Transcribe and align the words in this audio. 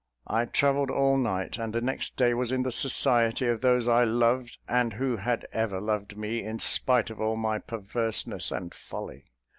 I 0.25 0.45
travelled 0.45 0.89
all 0.89 1.15
night; 1.15 1.59
and 1.59 1.73
the 1.73 1.79
next 1.79 2.17
day 2.17 2.33
was 2.33 2.51
in 2.51 2.63
the 2.63 2.71
society 2.71 3.45
of 3.45 3.61
those 3.61 3.87
I 3.87 4.03
loved, 4.03 4.57
and 4.67 4.93
who 4.93 5.17
had 5.17 5.45
ever 5.53 5.79
loved 5.79 6.17
me, 6.17 6.43
in 6.43 6.57
spite 6.57 7.11
of 7.11 7.21
all 7.21 7.35
my 7.35 7.59
perverseness 7.59 8.51
and 8.51 8.73
folly. 8.73 9.25